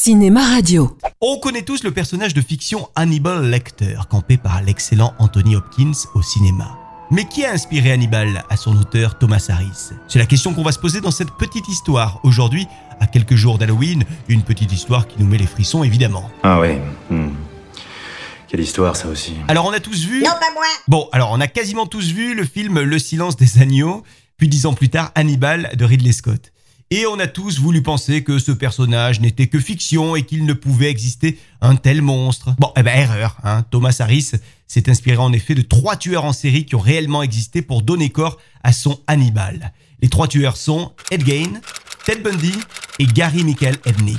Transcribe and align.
Cinéma 0.00 0.46
Radio. 0.46 0.96
On 1.20 1.40
connaît 1.40 1.62
tous 1.62 1.82
le 1.82 1.90
personnage 1.90 2.32
de 2.32 2.40
fiction 2.40 2.88
Hannibal 2.94 3.50
Lecter, 3.50 3.98
campé 4.08 4.36
par 4.36 4.62
l'excellent 4.62 5.14
Anthony 5.18 5.56
Hopkins 5.56 5.90
au 6.14 6.22
cinéma. 6.22 6.78
Mais 7.10 7.24
qui 7.24 7.44
a 7.44 7.50
inspiré 7.50 7.90
Hannibal 7.90 8.44
à 8.48 8.56
son 8.56 8.76
auteur 8.76 9.18
Thomas 9.18 9.44
Harris? 9.48 9.90
C'est 10.06 10.20
la 10.20 10.26
question 10.26 10.54
qu'on 10.54 10.62
va 10.62 10.70
se 10.70 10.78
poser 10.78 11.00
dans 11.00 11.10
cette 11.10 11.32
petite 11.32 11.66
histoire. 11.66 12.20
Aujourd'hui, 12.22 12.68
à 13.00 13.08
quelques 13.08 13.34
jours 13.34 13.58
d'Halloween, 13.58 14.04
une 14.28 14.44
petite 14.44 14.70
histoire 14.70 15.08
qui 15.08 15.16
nous 15.18 15.26
met 15.26 15.38
les 15.38 15.48
frissons 15.48 15.82
évidemment. 15.82 16.30
Ah 16.44 16.60
ouais. 16.60 16.80
hmm. 17.10 17.30
Quelle 18.46 18.60
histoire 18.60 18.94
ça 18.94 19.08
aussi. 19.08 19.34
Alors 19.48 19.66
on 19.66 19.72
a 19.72 19.80
tous 19.80 20.04
vu 20.04 20.20
Non, 20.22 20.30
pas 20.30 20.52
moi 20.54 20.66
Bon, 20.86 21.08
alors 21.10 21.32
on 21.32 21.40
a 21.40 21.48
quasiment 21.48 21.86
tous 21.86 22.12
vu 22.12 22.36
le 22.36 22.44
film 22.44 22.78
Le 22.80 22.98
silence 23.00 23.36
des 23.36 23.60
agneaux, 23.60 24.04
puis 24.36 24.46
dix 24.46 24.66
ans 24.66 24.74
plus 24.74 24.88
tard 24.88 25.10
Hannibal 25.16 25.72
de 25.74 25.84
Ridley 25.84 26.12
Scott. 26.12 26.52
Et 26.92 27.06
on 27.06 27.20
a 27.20 27.28
tous 27.28 27.60
voulu 27.60 27.82
penser 27.82 28.24
que 28.24 28.40
ce 28.40 28.50
personnage 28.50 29.20
n'était 29.20 29.46
que 29.46 29.60
fiction 29.60 30.16
et 30.16 30.24
qu'il 30.24 30.44
ne 30.44 30.52
pouvait 30.52 30.90
exister 30.90 31.38
un 31.60 31.76
tel 31.76 32.02
monstre. 32.02 32.56
Bon, 32.58 32.72
eh 32.76 32.82
ben 32.82 32.98
erreur, 32.98 33.36
hein. 33.44 33.62
Thomas 33.70 33.94
Harris 34.00 34.32
s'est 34.66 34.90
inspiré 34.90 35.16
en 35.18 35.32
effet 35.32 35.54
de 35.54 35.62
trois 35.62 35.94
tueurs 35.94 36.24
en 36.24 36.32
série 36.32 36.66
qui 36.66 36.74
ont 36.74 36.80
réellement 36.80 37.22
existé 37.22 37.62
pour 37.62 37.82
donner 37.82 38.10
corps 38.10 38.38
à 38.64 38.72
son 38.72 38.98
Hannibal. 39.06 39.72
Les 40.02 40.08
trois 40.08 40.26
tueurs 40.26 40.56
sont 40.56 40.90
Ed 41.12 41.24
Gein, 41.24 41.60
Ted 42.04 42.22
Bundy 42.22 42.54
et 42.98 43.06
Gary 43.06 43.44
Michael 43.44 43.76
Ednick. 43.86 44.18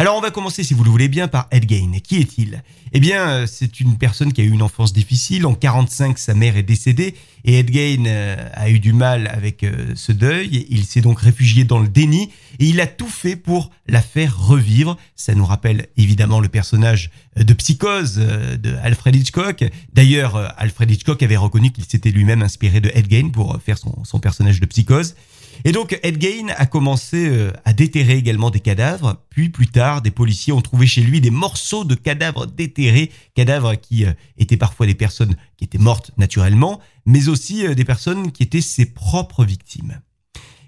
Alors 0.00 0.16
on 0.16 0.20
va 0.20 0.30
commencer, 0.30 0.62
si 0.62 0.74
vous 0.74 0.84
le 0.84 0.90
voulez 0.90 1.08
bien, 1.08 1.26
par 1.26 1.48
Ed 1.50 1.68
Gein. 1.68 1.98
Qui 2.00 2.18
est-il? 2.18 2.62
Eh 2.92 3.00
bien, 3.00 3.28
euh, 3.30 3.46
c'est 3.48 3.80
une 3.80 3.98
personne 3.98 4.32
qui 4.32 4.40
a 4.40 4.44
eu 4.44 4.50
une 4.52 4.62
enfance 4.62 4.92
difficile. 4.92 5.44
En 5.44 5.54
45, 5.54 6.20
sa 6.20 6.34
mère 6.34 6.56
est 6.56 6.62
décédée 6.62 7.16
et 7.44 7.58
Ed 7.58 7.72
Gein 7.72 8.04
euh, 8.06 8.36
a 8.54 8.70
eu 8.70 8.78
du 8.78 8.92
mal 8.92 9.26
avec 9.26 9.64
euh, 9.64 9.90
ce 9.96 10.12
deuil. 10.12 10.68
Il 10.70 10.84
s'est 10.84 11.00
donc 11.00 11.18
réfugié 11.18 11.64
dans 11.64 11.80
le 11.80 11.88
déni 11.88 12.30
et 12.60 12.66
il 12.66 12.80
a 12.80 12.86
tout 12.86 13.08
fait 13.08 13.34
pour 13.34 13.72
la 13.88 14.00
faire 14.00 14.38
revivre. 14.38 14.96
Ça 15.16 15.34
nous 15.34 15.44
rappelle 15.44 15.88
évidemment 15.96 16.38
le 16.38 16.48
personnage 16.48 17.10
de 17.34 17.52
Psychose 17.54 18.18
de 18.18 18.76
Alfred 18.84 19.16
Hitchcock. 19.16 19.64
D'ailleurs, 19.94 20.54
Alfred 20.58 20.88
Hitchcock 20.92 21.20
avait 21.24 21.36
reconnu 21.36 21.72
qu'il 21.72 21.84
s'était 21.86 22.12
lui-même 22.12 22.42
inspiré 22.42 22.80
de 22.80 22.92
Ed 22.94 23.10
Gein 23.10 23.30
pour 23.30 23.58
faire 23.60 23.78
son 23.78 24.20
personnage 24.20 24.60
de 24.60 24.66
Psychose. 24.66 25.16
Et 25.64 25.72
donc 25.72 25.98
Ed 26.02 26.20
Gein 26.20 26.48
a 26.56 26.66
commencé 26.66 27.28
euh, 27.28 27.52
à 27.64 27.72
déterrer 27.72 28.16
également 28.16 28.50
des 28.50 28.60
cadavres, 28.60 29.22
puis 29.30 29.48
plus 29.48 29.66
tard 29.66 30.02
des 30.02 30.10
policiers 30.10 30.52
ont 30.52 30.60
trouvé 30.60 30.86
chez 30.86 31.02
lui 31.02 31.20
des 31.20 31.30
morceaux 31.30 31.84
de 31.84 31.94
cadavres 31.94 32.46
déterrés, 32.46 33.10
cadavres 33.34 33.74
qui 33.74 34.04
euh, 34.04 34.12
étaient 34.36 34.56
parfois 34.56 34.86
des 34.86 34.94
personnes 34.94 35.36
qui 35.56 35.64
étaient 35.64 35.78
mortes 35.78 36.12
naturellement, 36.16 36.80
mais 37.06 37.28
aussi 37.28 37.66
euh, 37.66 37.74
des 37.74 37.84
personnes 37.84 38.32
qui 38.32 38.42
étaient 38.42 38.60
ses 38.60 38.86
propres 38.86 39.44
victimes. 39.44 40.00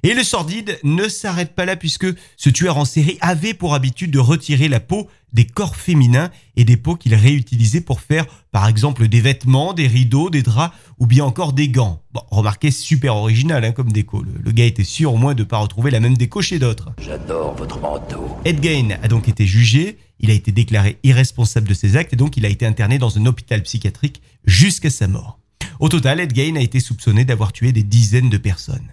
Et 0.03 0.15
le 0.15 0.23
sordide 0.23 0.79
ne 0.83 1.09
s'arrête 1.09 1.55
pas 1.55 1.67
là 1.67 1.77
puisque 1.77 2.07
ce 2.39 2.49
tueur 2.49 2.79
en 2.79 2.87
série 2.87 3.19
avait 3.21 3.53
pour 3.53 3.75
habitude 3.75 4.11
de 4.11 4.19
retirer 4.19 4.69
la 4.69 4.81
peau 4.81 5.09
des 5.35 5.45
corps 5.45 5.77
féminins 5.77 6.31
et 6.57 6.65
des 6.65 6.79
peaux 6.79 6.97
qu'il 6.97 7.15
réutilisait 7.15 7.83
pour 7.83 8.01
faire 8.01 8.27
par 8.51 8.67
exemple 8.67 9.09
des 9.09 9.21
vêtements, 9.21 9.75
des 9.75 9.87
rideaux, 9.87 10.31
des 10.31 10.43
draps 10.43 10.75
ou 10.99 11.07
bien 11.07 11.25
encore 11.25 11.53
des 11.53 11.69
gants. 11.69 12.03
Bon, 12.13 12.23
remarquez, 12.31 12.71
super 12.71 13.15
original 13.15 13.63
hein, 13.63 13.73
comme 13.73 13.93
déco. 13.93 14.23
Le, 14.23 14.33
le 14.43 14.53
gars 14.53 14.65
était 14.65 14.85
sûr 14.85 15.13
au 15.13 15.19
moins 15.19 15.35
de 15.35 15.43
ne 15.43 15.49
pas 15.49 15.59
retrouver 15.59 15.91
la 15.91 16.01
même 16.01 16.17
déco 16.17 16.41
chez 16.41 16.59
d'autres. 16.59 16.91
J'adore 16.99 17.55
votre 17.55 17.79
manteau. 17.79 18.39
Ed 18.47 18.65
Gein 18.65 18.97
a 19.03 19.09
donc 19.09 19.29
été 19.29 19.47
jugé, 19.47 19.99
il 20.19 20.31
a 20.31 20.35
été 20.35 20.51
déclaré 20.51 20.99
irresponsable 21.03 21.69
de 21.69 21.75
ses 21.75 21.97
actes 21.97 22.15
et 22.15 22.17
donc 22.17 22.39
il 22.39 22.47
a 22.47 22.49
été 22.49 22.65
interné 22.65 22.99
dans 22.99 23.19
un 23.19 23.27
hôpital 23.27 23.63
psychiatrique 23.63 24.23
jusqu'à 24.47 24.91
sa 24.91 25.09
mort. 25.09 25.39
Au 25.79 25.91
total, 25.91 26.21
Ed 26.21 26.35
Gein 26.35 26.57
a 26.57 26.61
été 26.61 26.81
soupçonné 26.81 27.27
d'avoir 27.27 27.53
tué 27.53 27.73
des 27.73 27.83
dizaines 27.83 28.31
de 28.31 28.39
personnes. 28.39 28.89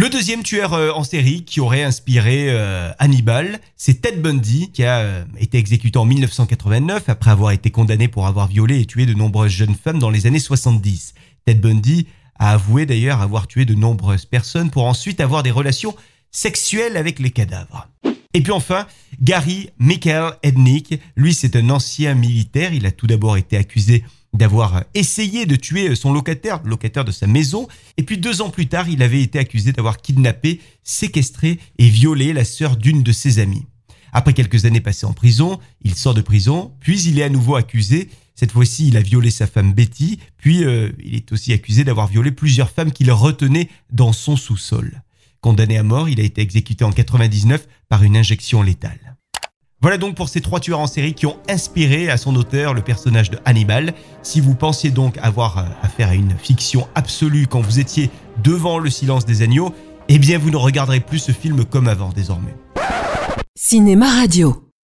Le 0.00 0.08
deuxième 0.08 0.44
tueur 0.44 0.74
euh, 0.74 0.92
en 0.92 1.02
série 1.02 1.42
qui 1.42 1.58
aurait 1.58 1.82
inspiré 1.82 2.50
euh, 2.50 2.92
Hannibal, 3.00 3.58
c'est 3.76 4.00
Ted 4.00 4.18
Bundy, 4.18 4.70
qui 4.70 4.84
a 4.84 4.98
euh, 4.98 5.24
été 5.40 5.58
exécuté 5.58 5.98
en 5.98 6.04
1989 6.04 7.08
après 7.08 7.32
avoir 7.32 7.50
été 7.50 7.72
condamné 7.72 8.06
pour 8.06 8.28
avoir 8.28 8.46
violé 8.46 8.78
et 8.78 8.86
tué 8.86 9.06
de 9.06 9.14
nombreuses 9.14 9.50
jeunes 9.50 9.74
femmes 9.74 9.98
dans 9.98 10.10
les 10.10 10.28
années 10.28 10.38
70. 10.38 11.14
Ted 11.44 11.58
Bundy 11.58 12.06
a 12.38 12.52
avoué 12.52 12.86
d'ailleurs 12.86 13.20
avoir 13.20 13.48
tué 13.48 13.64
de 13.64 13.74
nombreuses 13.74 14.24
personnes 14.24 14.70
pour 14.70 14.84
ensuite 14.84 15.20
avoir 15.20 15.42
des 15.42 15.50
relations 15.50 15.96
sexuelles 16.30 16.96
avec 16.96 17.18
les 17.18 17.32
cadavres. 17.32 17.88
Et 18.34 18.40
puis 18.40 18.52
enfin, 18.52 18.86
Gary 19.20 19.70
Michael 19.78 20.34
Ednick, 20.44 21.00
lui 21.16 21.34
c'est 21.34 21.56
un 21.56 21.70
ancien 21.70 22.14
militaire, 22.14 22.72
il 22.72 22.86
a 22.86 22.92
tout 22.92 23.08
d'abord 23.08 23.36
été 23.36 23.56
accusé 23.56 24.04
d'avoir 24.32 24.84
essayé 24.94 25.46
de 25.46 25.56
tuer 25.56 25.94
son 25.94 26.12
locataire, 26.12 26.62
locataire 26.64 27.04
de 27.04 27.12
sa 27.12 27.26
maison, 27.26 27.66
et 27.96 28.02
puis 28.02 28.18
deux 28.18 28.42
ans 28.42 28.50
plus 28.50 28.66
tard, 28.66 28.88
il 28.88 29.02
avait 29.02 29.22
été 29.22 29.38
accusé 29.38 29.72
d'avoir 29.72 29.98
kidnappé, 29.98 30.60
séquestré 30.84 31.58
et 31.78 31.88
violé 31.88 32.32
la 32.32 32.44
sœur 32.44 32.76
d'une 32.76 33.02
de 33.02 33.12
ses 33.12 33.38
amies. 33.38 33.66
Après 34.12 34.32
quelques 34.32 34.64
années 34.64 34.80
passées 34.80 35.06
en 35.06 35.12
prison, 35.12 35.58
il 35.82 35.94
sort 35.94 36.14
de 36.14 36.20
prison, 36.20 36.72
puis 36.80 37.00
il 37.02 37.18
est 37.18 37.24
à 37.24 37.28
nouveau 37.28 37.56
accusé. 37.56 38.08
Cette 38.34 38.52
fois-ci, 38.52 38.88
il 38.88 38.96
a 38.96 39.00
violé 39.00 39.30
sa 39.30 39.46
femme 39.46 39.72
Betty, 39.72 40.18
puis 40.36 40.64
euh, 40.64 40.90
il 41.04 41.16
est 41.16 41.32
aussi 41.32 41.52
accusé 41.52 41.84
d'avoir 41.84 42.06
violé 42.06 42.30
plusieurs 42.30 42.70
femmes 42.70 42.92
qu'il 42.92 43.10
retenait 43.10 43.68
dans 43.90 44.12
son 44.12 44.36
sous-sol. 44.36 45.02
Condamné 45.40 45.78
à 45.78 45.82
mort, 45.82 46.08
il 46.08 46.20
a 46.20 46.24
été 46.24 46.40
exécuté 46.40 46.84
en 46.84 46.92
99 46.92 47.66
par 47.88 48.02
une 48.02 48.16
injection 48.16 48.62
létale. 48.62 49.07
Voilà 49.80 49.96
donc 49.96 50.16
pour 50.16 50.28
ces 50.28 50.40
trois 50.40 50.58
tueurs 50.58 50.80
en 50.80 50.88
série 50.88 51.14
qui 51.14 51.26
ont 51.26 51.36
inspiré 51.48 52.10
à 52.10 52.16
son 52.16 52.34
auteur 52.34 52.74
le 52.74 52.82
personnage 52.82 53.30
de 53.30 53.38
Hannibal. 53.44 53.94
Si 54.22 54.40
vous 54.40 54.56
pensiez 54.56 54.90
donc 54.90 55.16
avoir 55.18 55.58
euh, 55.58 55.62
affaire 55.82 56.08
à 56.08 56.14
une 56.16 56.34
fiction 56.36 56.88
absolue 56.96 57.46
quand 57.46 57.60
vous 57.60 57.78
étiez 57.78 58.10
devant 58.42 58.78
le 58.78 58.90
silence 58.90 59.24
des 59.24 59.42
agneaux, 59.42 59.72
eh 60.08 60.18
bien 60.18 60.36
vous 60.38 60.50
ne 60.50 60.56
regarderez 60.56 60.98
plus 60.98 61.20
ce 61.20 61.30
film 61.30 61.64
comme 61.64 61.86
avant 61.86 62.10
désormais. 62.10 62.56
Cinéma 63.54 64.08
Radio. 64.08 64.67